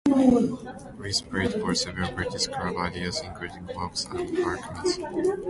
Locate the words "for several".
1.53-2.11